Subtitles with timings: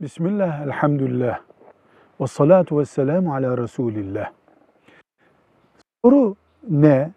[0.00, 1.40] Bismillah, elhamdülillah.
[2.20, 4.30] Ve salatu ve selamu ala Resulillah.
[6.04, 6.36] Soru
[6.68, 7.10] ne?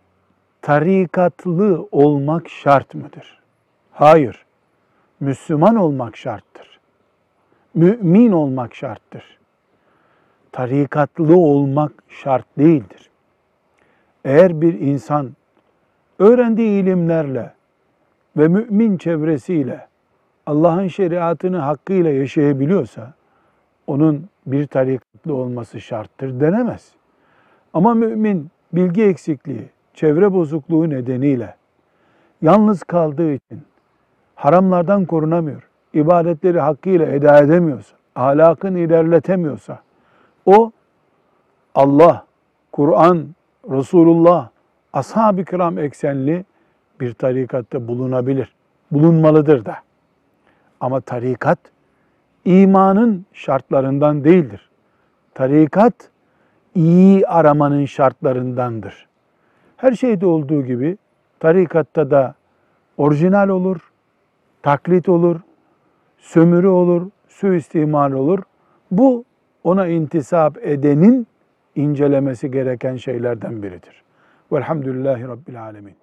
[0.61, 3.39] Tarikatlı olmak şart mıdır?
[3.91, 4.45] Hayır.
[5.19, 6.79] Müslüman olmak şarttır.
[7.73, 9.39] Mümin olmak şarttır.
[10.51, 13.09] Tarikatlı olmak şart değildir.
[14.25, 15.31] Eğer bir insan
[16.19, 17.53] öğrendiği ilimlerle
[18.37, 19.90] ve mümin çevresiyle
[20.45, 23.13] Allah'ın şeriatını hakkıyla yaşayabiliyorsa
[23.87, 26.91] onun bir tarikatlı olması şarttır denemez.
[27.73, 31.55] Ama mümin bilgi eksikliği, çevre bozukluğu nedeniyle
[32.41, 33.61] yalnız kaldığı için
[34.35, 39.79] haramlardan korunamıyor, ibadetleri hakkıyla eda edemiyorsa, ahlakını ilerletemiyorsa
[40.45, 40.71] o
[41.75, 42.25] Allah,
[42.71, 43.27] Kur'an,
[43.69, 44.49] Resulullah,
[44.93, 46.45] ashab-ı kiram eksenli
[46.99, 48.55] bir tarikatta bulunabilir.
[48.91, 49.77] Bulunmalıdır da.
[50.81, 51.59] Ama tarikat
[52.45, 54.69] imanın şartlarından değildir.
[55.33, 55.93] Tarikat
[56.75, 59.07] iyi aramanın şartlarındandır.
[59.77, 60.97] Her şeyde olduğu gibi
[61.39, 62.35] tarikatta da
[62.97, 63.91] orijinal olur,
[64.63, 65.39] taklit olur,
[66.17, 68.39] sömürü olur, suistimal olur.
[68.91, 69.25] Bu
[69.63, 71.27] ona intisap edenin
[71.75, 74.03] incelemesi gereken şeylerden biridir.
[74.51, 75.95] Velhamdülillahi Rabbil Alemin.